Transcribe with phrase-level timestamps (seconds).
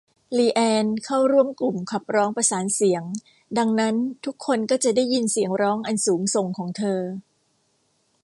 [0.37, 3.03] ลีแอนน์ เข้าร่วมกลุ่มขับร้องประสานเสียง
[3.57, 7.01] ดังนั้นทุกคนก็จะได้ยินเสียงร้องอันสูงส่งของเธอ